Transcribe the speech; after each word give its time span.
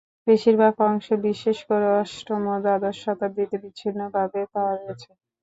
বেশির 0.27 0.55
ভাগ 0.61 0.75
অংশ 0.87 1.07
বিশেষ 1.27 1.57
করে 1.69 1.87
অষ্টম 1.99 2.41
ও 2.47 2.63
দ্বাদশ 2.63 2.95
শতাব্দিতে 3.03 3.55
বিচ্ছিন্নভাবে 3.63 4.41
পাওয়া 4.53 4.75
গেছে। 4.83 5.09